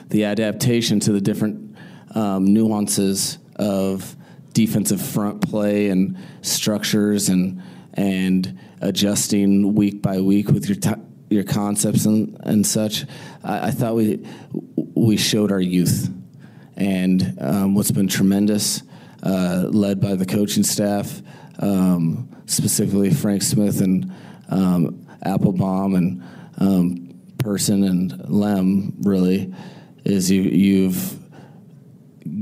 [0.09, 1.77] the adaptation to the different
[2.15, 4.17] um, nuances of
[4.53, 7.63] defensive front play and structures and
[7.95, 13.05] and adjusting week by week with your t- your concepts and, and such.
[13.43, 14.25] I, I, thought we
[14.95, 16.11] we showed our youth,
[16.77, 18.83] and um, what's been tremendous,
[19.23, 21.23] uh, led by the coaching staff,
[21.59, 24.13] um, specifically Frank Smith and
[24.49, 26.23] um, Applebaum and
[26.59, 29.55] um, Person and Lem, really,
[30.05, 31.19] is you you've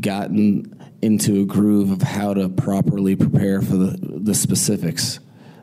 [0.01, 5.21] gotten into a groove of how to properly prepare for the, the specifics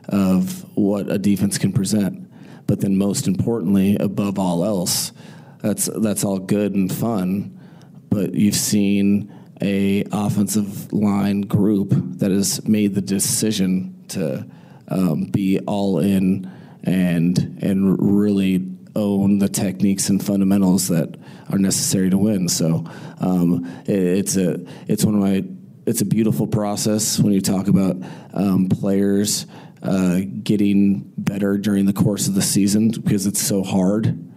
[0.08, 2.30] of what a defense can present.
[2.66, 5.12] But then, most importantly, above all else,
[5.60, 7.58] that's that's all good and fun.
[8.08, 14.46] But you've seen a offensive line group that has made the decision to
[14.88, 16.50] um, be all in
[16.84, 21.16] and and really own the techniques and fundamentals that
[21.50, 22.48] are necessary to win.
[22.48, 22.84] So
[23.20, 25.44] um, it, it's a it's one of my
[25.86, 27.96] it's a beautiful process when you talk about
[28.34, 29.46] um, players
[29.82, 34.32] uh, getting better during the course of the season because it's so hard.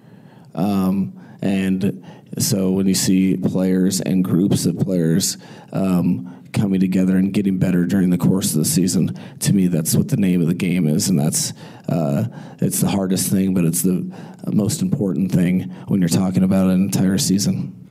[0.56, 2.04] Um, and
[2.38, 5.38] so when you see players and groups of players
[5.72, 9.96] um, coming together and getting better during the course of the season, to me, that's
[9.96, 11.54] what the name of the game is, and that's
[11.88, 12.26] uh,
[12.60, 14.12] it's the hardest thing, but it's the
[14.52, 17.85] most important thing when you're talking about an entire season.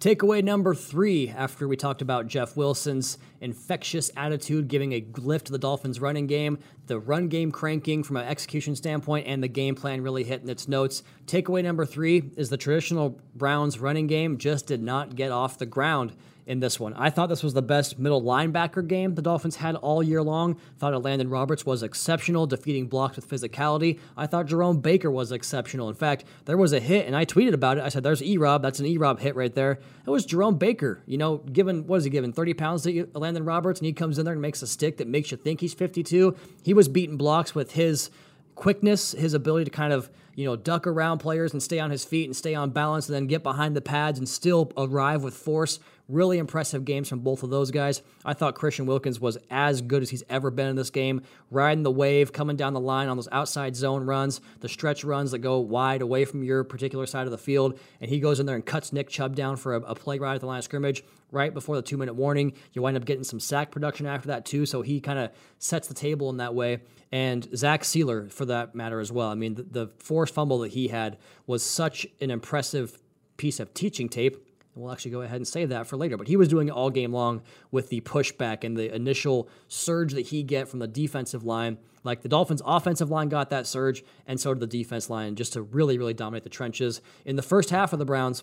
[0.00, 5.52] Takeaway number three after we talked about Jeff Wilson's infectious attitude giving a lift to
[5.52, 9.74] the Dolphins' running game, the run game cranking from an execution standpoint, and the game
[9.74, 11.02] plan really hitting its notes.
[11.26, 15.66] Takeaway number three is the traditional Browns running game just did not get off the
[15.66, 16.16] ground
[16.50, 16.92] in this one.
[16.94, 20.56] I thought this was the best middle linebacker game the Dolphins had all year long.
[20.78, 24.00] Thought Elandon Roberts was exceptional, defeating blocks with physicality.
[24.16, 25.88] I thought Jerome Baker was exceptional.
[25.88, 27.84] In fact, there was a hit, and I tweeted about it.
[27.84, 28.62] I said, "There's E-Rob.
[28.62, 31.02] That's an E-Rob hit right there." It was Jerome Baker.
[31.06, 34.18] You know, given what is he given 30 pounds to Elandon Roberts, and he comes
[34.18, 36.34] in there and makes a stick that makes you think he's 52.
[36.64, 38.10] He was beating blocks with his
[38.56, 42.04] quickness, his ability to kind of you know duck around players and stay on his
[42.04, 45.34] feet and stay on balance, and then get behind the pads and still arrive with
[45.34, 45.78] force.
[46.10, 48.02] Really impressive games from both of those guys.
[48.24, 51.84] I thought Christian Wilkins was as good as he's ever been in this game, riding
[51.84, 55.38] the wave, coming down the line on those outside zone runs, the stretch runs that
[55.38, 57.78] go wide away from your particular side of the field.
[58.00, 60.34] And he goes in there and cuts Nick Chubb down for a, a play right
[60.34, 62.54] at the line of scrimmage right before the two minute warning.
[62.72, 64.66] You wind up getting some sack production after that, too.
[64.66, 66.80] So he kind of sets the table in that way.
[67.12, 69.28] And Zach Sieler, for that matter, as well.
[69.28, 72.98] I mean, the, the forced fumble that he had was such an impressive
[73.36, 76.16] piece of teaching tape We'll actually go ahead and save that for later.
[76.16, 80.14] But he was doing it all game long with the pushback and the initial surge
[80.14, 81.78] that he get from the defensive line.
[82.02, 85.52] Like the Dolphins' offensive line got that surge, and so did the defense line, just
[85.52, 87.02] to really, really dominate the trenches.
[87.26, 88.42] In the first half of the Browns,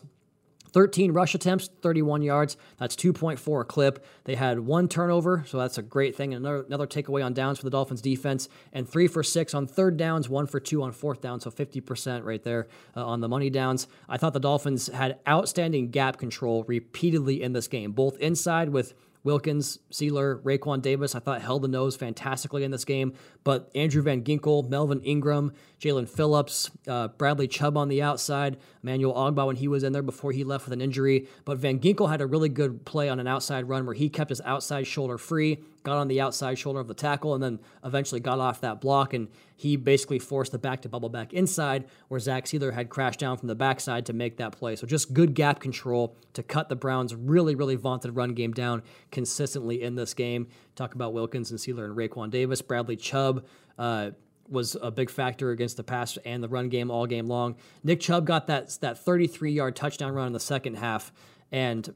[0.71, 2.57] 13 rush attempts, 31 yards.
[2.77, 4.05] That's 2.4 a clip.
[4.25, 6.33] They had one turnover, so that's a great thing.
[6.33, 9.97] Another, another takeaway on downs for the Dolphins defense, and three for six on third
[9.97, 13.49] downs, one for two on fourth down, so 50% right there uh, on the money
[13.49, 13.87] downs.
[14.09, 18.93] I thought the Dolphins had outstanding gap control repeatedly in this game, both inside with
[19.27, 23.11] Wilkins, Sieler, Raekwon Davis, I thought held the nose fantastically in this game.
[23.43, 29.13] But Andrew Van Ginkel, Melvin Ingram, Jaelan Phillips, uh, Bradley Chubb on the outside, Emmanuel
[29.13, 31.27] Ogbah when he was in there before he left with an injury.
[31.43, 34.29] But Van Ginkel had a really good play on an outside run where he kept
[34.29, 38.21] his outside shoulder free, got on the outside shoulder of the tackle, and then eventually
[38.21, 39.13] got off that block.
[39.13, 39.27] And
[39.57, 43.37] he basically forced the back to bubble back inside, where Zach Sieler had crashed down
[43.37, 44.75] from the backside to make that play.
[44.75, 48.83] So just good gap control to cut the Browns' really, really vaunted run game down
[49.11, 50.47] consistently in this game.
[50.75, 53.45] Talk about Wilkins and Sieler and Raekwon Davis, Bradley Chubb.
[53.79, 54.11] Uh,
[54.47, 57.55] was a big factor against the pass and the run game all game long.
[57.83, 61.11] Nick Chubb got that that 33 yard touchdown run in the second half,
[61.51, 61.93] and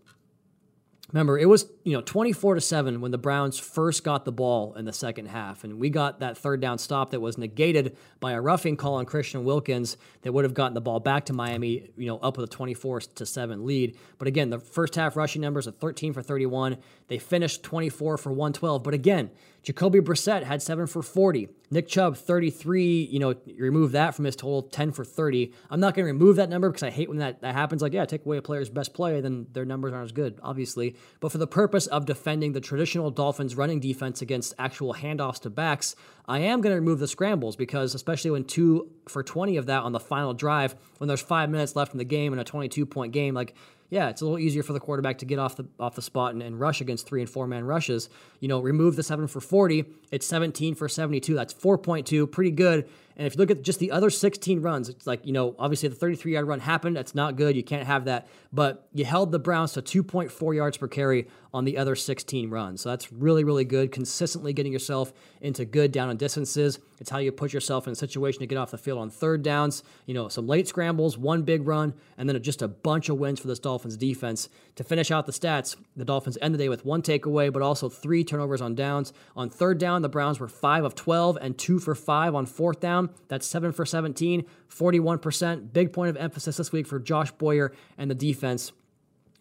[1.14, 4.74] Remember, it was you know 24 to seven when the Browns first got the ball
[4.76, 8.32] in the second half, and we got that third down stop that was negated by
[8.32, 11.90] a roughing call on Christian Wilkins that would have gotten the ball back to Miami,
[11.98, 13.98] you know, up with a 24 to seven lead.
[14.18, 16.78] But again, the first half rushing numbers are 13 for 31.
[17.08, 18.84] They finished 24 for 112.
[18.84, 19.32] But again,
[19.64, 21.48] Jacoby Brissett had seven for 40.
[21.70, 23.04] Nick Chubb, 33.
[23.12, 25.54] You know, remove that from his total, 10 for 30.
[25.70, 27.84] I'm not going to remove that number because I hate when that, that happens.
[27.84, 30.96] Like, yeah, take away a player's best play, then their numbers aren't as good, obviously.
[31.20, 35.52] But for the purpose of defending the traditional Dolphins running defense against actual handoffs to
[35.52, 35.96] backs,
[36.28, 39.84] I am going to remove the scrambles because, especially when two for 20 of that
[39.84, 42.86] on the final drive, when there's five minutes left in the game in a 22
[42.88, 43.56] point game, like,
[43.92, 46.34] yeah, it's a little easier for the quarterback to get off the off the spot
[46.34, 48.10] and, and rush against three and four man rushes.
[48.40, 51.36] You know, remove the seven for 40, it's 17 for 72.
[51.36, 52.88] That's 4.2, pretty good.
[53.18, 55.90] And if you look at just the other 16 runs, it's like, you know, obviously
[55.90, 56.96] the 33 yard run happened.
[56.96, 57.56] That's not good.
[57.56, 58.28] You can't have that.
[58.54, 62.82] But you held the Browns to 2.4 yards per carry on the other 16 runs.
[62.82, 63.92] So that's really, really good.
[63.92, 66.80] Consistently getting yourself into good down and distances.
[67.00, 69.44] It's how you put yourself in a situation to get off the field on third
[69.44, 69.84] downs.
[70.06, 73.40] You know, some late scrambles, one big run, and then just a bunch of wins
[73.40, 74.50] for this Dolphins defense.
[74.76, 77.90] To finish out the stats, the Dolphins end the day with one takeaway, but also
[77.90, 79.14] three turnovers on downs.
[79.36, 82.80] On third down, the Browns were 5 of 12 and 2 for 5 on fourth
[82.80, 83.01] down.
[83.28, 85.74] That's 7 for 17, 41%.
[85.74, 88.72] Big point of emphasis this week for Josh Boyer and the defense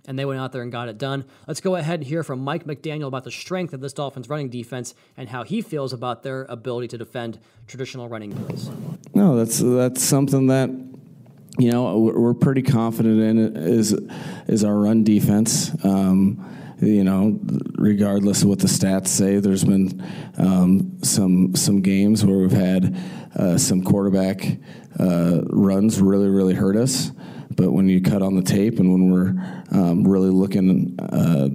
[0.07, 1.25] and they went out there and got it done.
[1.47, 4.49] Let's go ahead and hear from Mike McDaniel about the strength of this Dolphins running
[4.49, 8.71] defense and how he feels about their ability to defend traditional running plays.
[9.15, 10.71] No, that's that's something that
[11.59, 13.93] you know we're pretty confident in is
[14.49, 15.73] is our run defense.
[15.85, 16.45] Um,
[16.81, 17.39] you know,
[17.77, 20.03] regardless of what the stats say, there's been
[20.39, 22.97] um, some some games where we've had
[23.37, 24.59] uh, some quarterback
[24.99, 27.13] uh, runs really really hurt us.
[27.51, 29.35] But when you cut on the tape and when we're
[29.73, 31.49] um, really looking uh,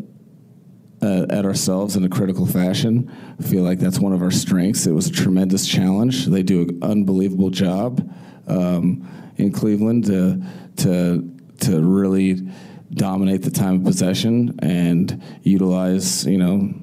[1.30, 4.86] at ourselves in a critical fashion, I feel like that's one of our strengths.
[4.86, 6.26] It was a tremendous challenge.
[6.26, 8.08] They do an unbelievable job
[8.48, 9.08] um,
[9.38, 10.42] in Cleveland to
[10.78, 12.48] to to really
[12.94, 16.74] dominate the time of possession and utilize, you know,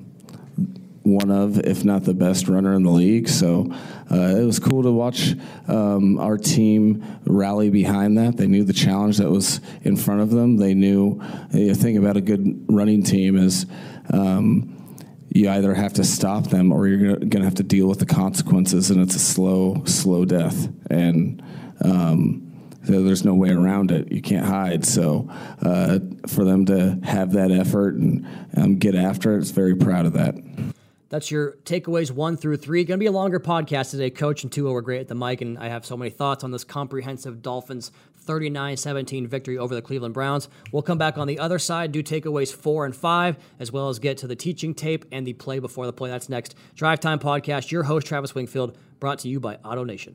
[1.05, 3.29] one of, if not the best runner in the league.
[3.29, 3.73] So
[4.11, 5.35] uh, it was cool to watch
[5.67, 8.37] um, our team rally behind that.
[8.37, 10.59] They knew the challenge that was in front of them.
[10.59, 13.67] They knew the thing about a good running team is.
[14.13, 14.79] Um,
[15.35, 18.05] you either have to stop them or you're going to have to deal with the
[18.07, 20.69] consequences, and it's a slow, slow death.
[20.91, 21.43] And
[21.83, 22.42] um,
[22.85, 24.11] there's no way around it.
[24.11, 24.85] You can't hide.
[24.85, 25.29] So
[25.63, 30.07] uh, for them to have that effort and um, get after it, it's very proud
[30.07, 30.35] of that.
[31.13, 32.85] That's your takeaways one through three.
[32.85, 34.09] Going to be a longer podcast today.
[34.09, 36.53] Coach and Tua were great at the mic, and I have so many thoughts on
[36.53, 37.93] this comprehensive Dolphins
[38.23, 40.49] 39 17 victory over the Cleveland Browns.
[40.73, 43.99] We'll come back on the other side, do takeaways four and five, as well as
[43.99, 46.09] get to the teaching tape and the play before the play.
[46.09, 46.55] That's next.
[46.77, 50.15] Drive Time Podcast, your host, Travis Wingfield, brought to you by AutoNation.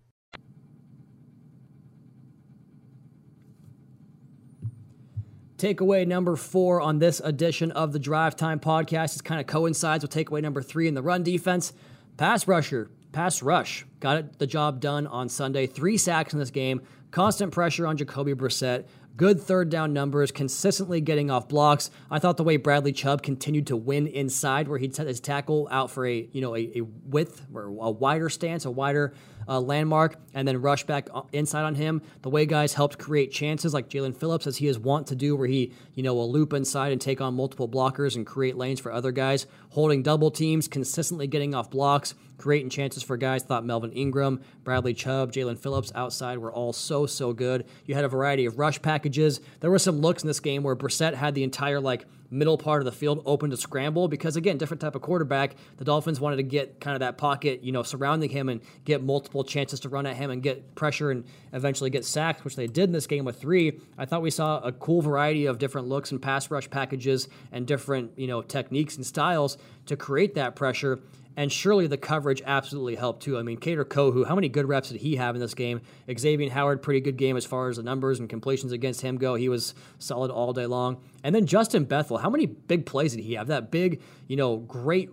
[5.61, 10.03] Takeaway number four on this edition of the Drive Time Podcast is kind of coincides
[10.03, 11.71] with takeaway number three in the run defense.
[12.17, 15.67] Pass rusher, pass rush, got it, the job done on Sunday.
[15.67, 18.85] Three sacks in this game, constant pressure on Jacoby Brissett,
[19.17, 21.91] good third down numbers, consistently getting off blocks.
[22.09, 25.67] I thought the way Bradley Chubb continued to win inside, where he'd set his tackle
[25.69, 29.13] out for a you know a, a width or a wider stance, a wider
[29.47, 32.01] uh, landmark, and then rush back uh, inside on him.
[32.21, 35.35] The way guys helped create chances, like Jaelan Phillips, as he is wont to do,
[35.35, 38.79] where he you know will loop inside and take on multiple blockers and create lanes
[38.79, 43.43] for other guys, holding double teams, consistently getting off blocks, creating chances for guys.
[43.43, 47.65] Thought Melvin Ingram, Bradley Chubb, Jaelan Phillips outside were all so so good.
[47.85, 49.39] You had a variety of rush packages.
[49.59, 52.81] There were some looks in this game where Brissett had the entire like middle part
[52.81, 56.37] of the field open to scramble because again different type of quarterback the dolphins wanted
[56.37, 59.89] to get kind of that pocket you know surrounding him and get multiple chances to
[59.89, 63.07] run at him and get pressure and eventually get sacked which they did in this
[63.07, 63.79] game with three.
[63.97, 67.67] I thought we saw a cool variety of different looks and pass rush packages and
[67.67, 69.57] different you know techniques and styles
[69.87, 70.99] to create that pressure
[71.37, 73.37] And surely the coverage absolutely helped too.
[73.37, 75.81] I mean, Kader Kohou, how many good reps did he have in this game?
[76.17, 79.35] Xavier Howard, pretty good game as far as the numbers and completions against him go.
[79.35, 81.01] He was solid all day long.
[81.23, 83.47] And then Justin Bethel, how many big plays did he have?
[83.47, 85.09] That big, you know, great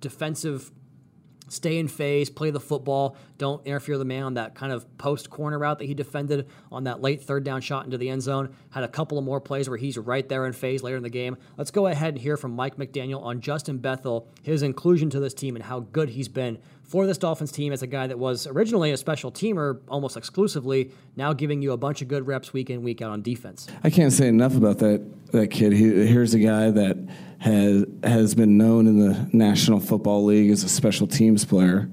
[0.00, 0.70] defensive
[1.48, 5.30] stay in phase, play the football, don't interfere the man on that kind of post
[5.30, 8.54] corner route that he defended on that late third down shot into the end zone.
[8.70, 11.10] Had a couple of more plays where he's right there in phase later in the
[11.10, 11.36] game.
[11.56, 15.34] Let's go ahead and hear from Mike McDaniel on Justin Bethel, his inclusion to this
[15.34, 18.46] team, and how good he's been for this Dolphins team as a guy that was
[18.46, 22.70] originally a special teamer almost exclusively, now giving you a bunch of good reps week
[22.70, 23.68] in, week out on defense.
[23.84, 25.72] I can't say enough about that that kid.
[25.72, 26.96] He, here's a guy that
[27.38, 31.90] has has been known in the National Football League as a special teams player,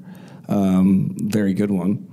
[0.47, 2.09] um, very good one.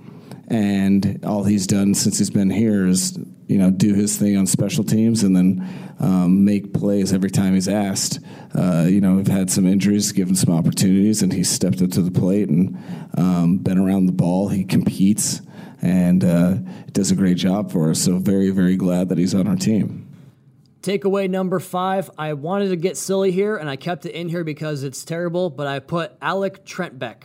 [0.52, 4.46] And all he's done since he's been here is, you know, do his thing on
[4.46, 5.66] special teams and then
[5.98, 8.20] um, make plays every time he's asked.
[8.54, 12.02] Uh, you know, we've had some injuries, given some opportunities, and he's stepped up to
[12.02, 12.76] the plate and
[13.16, 14.50] um, been around the ball.
[14.50, 15.40] He competes
[15.80, 16.56] and uh,
[16.92, 18.02] does a great job for us.
[18.02, 20.06] So very, very glad that he's on our team.
[20.82, 22.10] Takeaway number five.
[22.18, 25.48] I wanted to get silly here, and I kept it in here because it's terrible,
[25.48, 27.22] but I put Alec Trentbeck.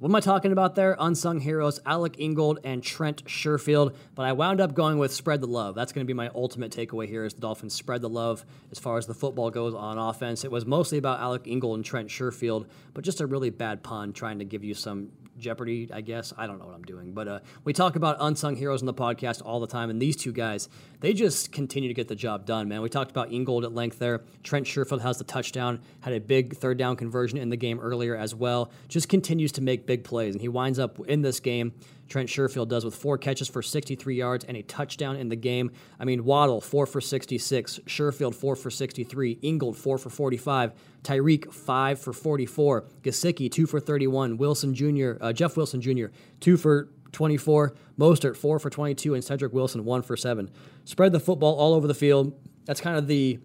[0.00, 0.96] What am I talking about there?
[0.98, 3.94] Unsung heroes, Alec Ingold and Trent Sherfield.
[4.16, 5.76] But I wound up going with spread the love.
[5.76, 8.80] That's going to be my ultimate takeaway here is the Dolphins spread the love as
[8.80, 10.44] far as the football goes on offense.
[10.44, 14.12] It was mostly about Alec Ingold and Trent Sherfield, but just a really bad pun
[14.12, 16.32] trying to give you some Jeopardy, I guess.
[16.36, 17.12] I don't know what I'm doing.
[17.12, 20.16] But uh, we talk about unsung heroes in the podcast all the time, and these
[20.16, 20.68] two guys,
[21.00, 22.82] they just continue to get the job done, man.
[22.82, 24.22] We talked about Ingold at length there.
[24.42, 28.16] Trent Sherfield has the touchdown, had a big third down conversion in the game earlier
[28.16, 28.70] as well.
[28.88, 31.72] Just continues to make big plays, and he winds up in this game
[32.08, 35.70] Trent Sherfield does with four catches for 63 yards and a touchdown in the game.
[35.98, 41.52] I mean, Waddle, four for 66, Sherfield, four for 63, Ingold, four for 45, Tyreek,
[41.52, 46.06] five for 44, Gesicki, two for 31, Wilson Jr., uh, Jeff Wilson Jr.,
[46.40, 50.50] two for 24, Mostert, four for 22, and Cedric Wilson, one for seven.
[50.84, 52.38] Spread the football all over the field.
[52.64, 53.38] That's kind of the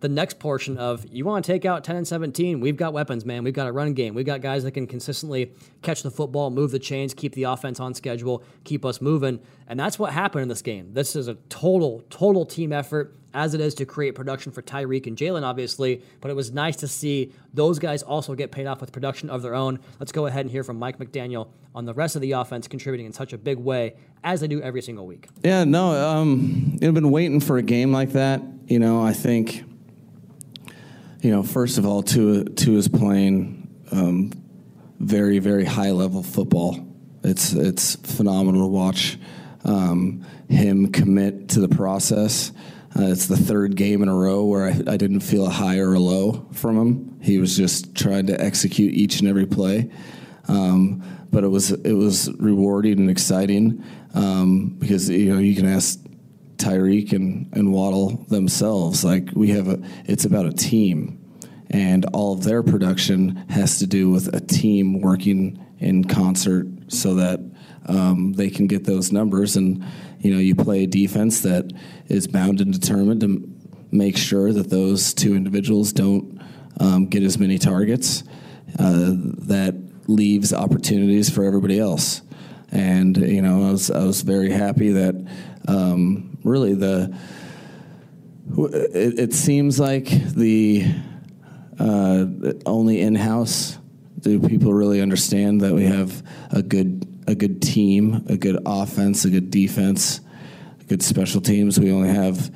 [0.00, 3.24] the next portion of you want to take out 10 and 17 we've got weapons
[3.24, 6.50] man we've got a run game we've got guys that can consistently catch the football
[6.50, 10.42] move the chains keep the offense on schedule keep us moving and that's what happened
[10.42, 14.14] in this game this is a total total team effort as it is to create
[14.14, 18.34] production for Tyreek and Jalen, obviously, but it was nice to see those guys also
[18.34, 19.78] get paid off with production of their own.
[20.00, 23.06] Let's go ahead and hear from Mike McDaniel on the rest of the offense contributing
[23.06, 23.94] in such a big way
[24.24, 25.28] as they do every single week.
[25.44, 28.42] Yeah, no, um, I've been waiting for a game like that.
[28.66, 29.62] You know, I think
[31.20, 34.32] you know, first of all, Tua, Tua is playing um,
[34.98, 36.86] very, very high level football.
[37.24, 39.18] It's it's phenomenal to watch
[39.64, 42.52] um, him commit to the process.
[42.96, 45.78] Uh, it's the third game in a row where I, I, didn't feel a high
[45.78, 47.20] or a low from him.
[47.20, 49.90] He was just trying to execute each and every play.
[50.48, 55.66] Um, but it was it was rewarding and exciting um, because you know you can
[55.66, 56.00] ask
[56.58, 59.04] Tyreek and, and Waddle themselves.
[59.04, 61.18] Like we have a, it's about a team,
[61.70, 67.14] and all of their production has to do with a team working in concert so
[67.14, 67.40] that
[67.86, 69.56] um, they can get those numbers.
[69.56, 69.84] And
[70.20, 71.72] you know, you play a defense that
[72.06, 73.48] is bound and determined to
[73.90, 76.40] make sure that those two individuals don't
[76.80, 78.24] um, get as many targets.
[78.78, 79.12] Uh,
[79.46, 79.74] that
[80.08, 82.22] leaves opportunities for everybody else.
[82.70, 85.14] And you know, I was I was very happy that
[85.68, 87.16] um, really the
[88.56, 90.86] it, it, seems like the
[91.78, 92.24] uh,
[92.64, 93.78] only in-house
[94.20, 99.26] do people really understand that we have a good a good team, a good offense,
[99.26, 100.22] a good defense,
[100.86, 101.78] good special teams.
[101.78, 102.50] We only have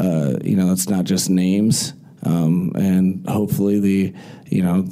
[0.00, 1.92] uh, you know it's not just names,
[2.22, 4.14] um, and hopefully the
[4.46, 4.88] you know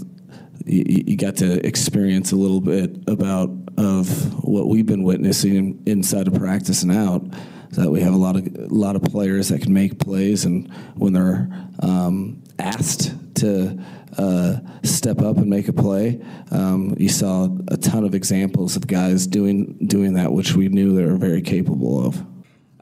[0.66, 6.29] you, you got to experience a little bit about of what we've been witnessing inside
[6.29, 7.25] of practice and out
[7.73, 10.73] that we have a lot of a lot of players that can make plays, and
[10.95, 11.49] when they're
[11.81, 13.79] um, asked to
[14.18, 16.20] uh, step up and make a play,
[16.51, 20.95] um, you saw a ton of examples of guys doing doing that, which we knew
[20.95, 22.25] they were very capable of.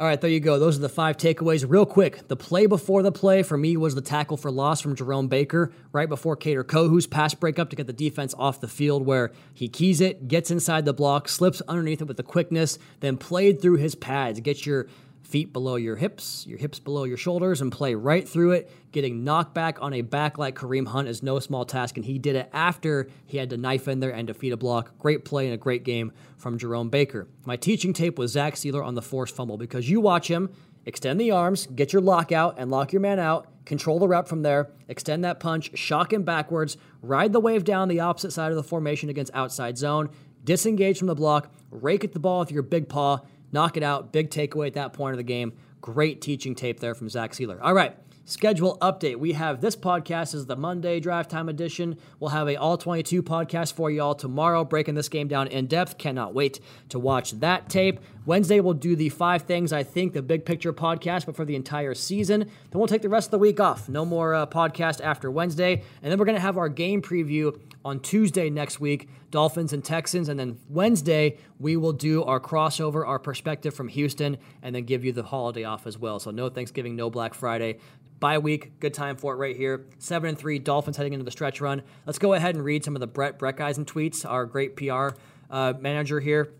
[0.00, 0.58] All right, there you go.
[0.58, 1.68] Those are the five takeaways.
[1.68, 4.96] Real quick, the play before the play for me was the tackle for loss from
[4.96, 9.04] Jerome Baker right before Kader Kohou's pass breakup to get the defense off the field,
[9.04, 13.18] where he keys it, gets inside the block, slips underneath it with the quickness, then
[13.18, 14.40] played through his pads.
[14.40, 14.86] Get your
[15.22, 18.70] feet below your hips, your hips below your shoulders, and play right through it.
[18.92, 22.18] Getting knocked back on a back like Kareem Hunt is no small task, and he
[22.18, 24.98] did it after he had to knife in there and defeat a block.
[24.98, 27.28] Great play and a great game from Jerome Baker.
[27.44, 30.50] My teaching tape was Zach Sieler on the forced fumble because you watch him
[30.86, 33.46] extend the arms, get your lockout, and lock your man out.
[33.64, 34.70] Control the rep from there.
[34.88, 38.62] Extend that punch, shock him backwards, ride the wave down the opposite side of the
[38.62, 40.10] formation against outside zone,
[40.42, 43.20] disengage from the block, rake at the ball with your big paw,
[43.52, 44.12] knock it out.
[44.12, 45.52] Big takeaway at that point of the game.
[45.80, 47.58] Great teaching tape there from Zach Sieler.
[47.62, 47.96] All right.
[48.30, 49.16] Schedule update.
[49.16, 51.98] We have this podcast is the Monday drive time edition.
[52.20, 55.66] We'll have a all 22 podcast for you all tomorrow, breaking this game down in
[55.66, 55.98] depth.
[55.98, 56.60] Cannot wait
[56.90, 57.98] to watch that tape.
[58.26, 61.56] Wednesday we'll do the five things I think the big picture podcast, but for the
[61.56, 62.40] entire season.
[62.40, 63.88] Then we'll take the rest of the week off.
[63.88, 67.98] No more uh, podcast after Wednesday, and then we're gonna have our game preview on
[67.98, 69.08] Tuesday next week.
[69.30, 74.38] Dolphins and Texans, and then Wednesday we will do our crossover, our perspective from Houston,
[74.62, 76.18] and then give you the holiday off as well.
[76.18, 77.78] So no Thanksgiving, no Black Friday.
[78.20, 79.86] Bye week, good time for it right here.
[79.98, 81.82] Seven and three, Dolphins heading into the stretch run.
[82.04, 85.16] Let's go ahead and read some of the Brett Brecheisen tweets, our great PR
[85.50, 86.52] uh, manager here,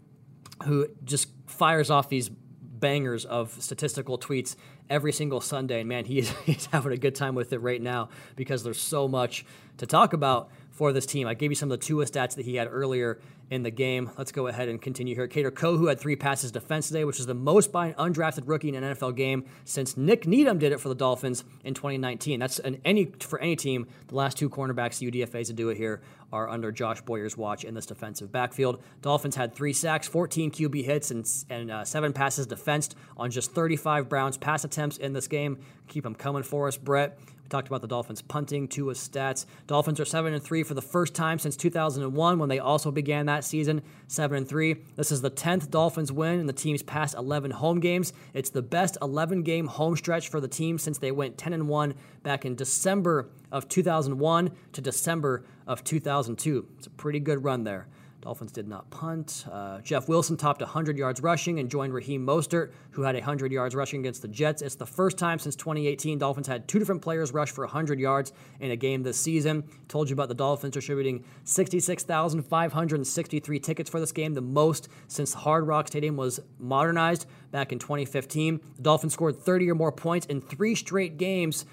[0.64, 4.56] who just fires off these bangers of statistical tweets
[4.88, 5.80] every single Sunday.
[5.80, 8.80] And man, he is, he's having a good time with it right now because there's
[8.80, 9.44] so much
[9.76, 11.26] to talk about for this team.
[11.26, 14.10] I gave you some of the Tua stats that he had earlier in the game.
[14.16, 15.26] Let's go ahead and continue here.
[15.26, 18.68] Kader Kohou had three passes defense today, which is the most by an undrafted rookie
[18.68, 22.38] in an NFL game since Nik Needham did it for the Dolphins in 2019.
[22.38, 23.88] That's an, any for any team.
[24.06, 26.00] The last two cornerbacks UDFA's to do it here
[26.32, 28.80] are under Josh Boyer's watch in this defensive backfield.
[29.02, 33.52] Dolphins had three sacks, 14 QB hits, and, and uh, seven passes defensed on just
[33.52, 35.58] 35 Browns pass attempts in this game.
[35.88, 37.18] Keep them coming for us, Brett.
[37.50, 39.44] Talked about the Dolphins punting, Tua's stats.
[39.66, 43.26] Dolphins are 7 and 3 for the first time since 2001 when they also began
[43.26, 44.76] that season 7 and 3.
[44.94, 48.12] This is the 10th Dolphins win in the team's past 11 home games.
[48.34, 51.68] It's the best 11 game home stretch for the team since they went 10 and
[51.68, 56.68] 1 back in December of 2001 to December of 2002.
[56.78, 57.88] It's a pretty good run there.
[58.20, 59.46] Dolphins did not punt.
[59.50, 63.74] Uh, Jeff Wilson topped 100 yards rushing and joined Raheem Mostert, who had 100 yards
[63.74, 64.60] rushing against the Jets.
[64.60, 68.34] It's the first time since 2018 Dolphins had two different players rush for 100 yards
[68.60, 69.64] in a game this season.
[69.88, 75.66] Told you about the Dolphins distributing 66,563 tickets for this game, the most since Hard
[75.66, 78.60] Rock Stadium was modernized back in 2015.
[78.76, 81.64] The Dolphins scored 30 or more points in three straight games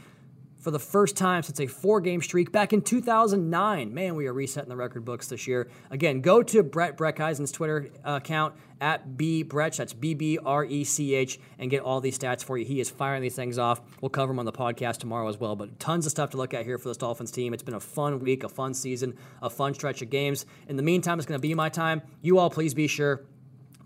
[0.60, 3.94] for the first time since a four game streak back in 2009.
[3.94, 5.70] Man, we are resetting the record books this year.
[5.92, 10.84] Again, go to Brett Brecheisen's Twitter uh, account at B that's B B R E
[10.84, 12.66] C H, and get all these stats for you.
[12.66, 13.82] He is firing these things off.
[14.02, 15.56] We'll cover them on the podcast tomorrow as well.
[15.56, 17.54] But tons of stuff to look at here for this Dolphins team.
[17.54, 20.46] It's been a fun week, a fun season, a fun stretch of games.
[20.68, 22.02] In the meantime, it's going to be my time.
[22.22, 23.26] You all, please be sure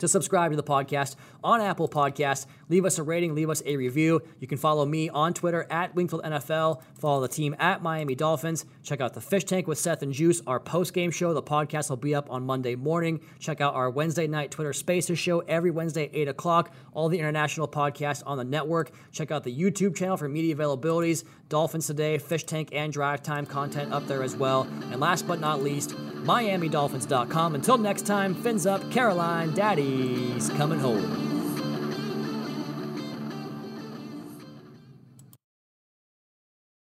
[0.01, 2.45] to subscribe to the podcast on Apple Podcasts.
[2.69, 4.21] Leave us a rating, leave us a review.
[4.39, 6.81] You can follow me on Twitter at Wingfield NFL.
[6.99, 8.65] Follow the team at Miami Dolphins.
[8.83, 11.33] Check out the Fish Tank with Seth and Juice, our post game show.
[11.33, 13.21] The podcast will be up on Monday morning.
[13.39, 16.73] Check out our Wednesday night Twitter Spaces show every Wednesday at 8 o'clock.
[16.93, 18.91] All the international podcasts on the network.
[19.11, 21.23] Check out the YouTube channel for media availabilities.
[21.49, 24.61] Dolphins Today, Fish Tank, and Drive Time content up there as well.
[24.91, 27.55] And last but not least, MiamiDolphins.com.
[27.55, 31.30] Until next time, fins up, Caroline, Daddy's coming home.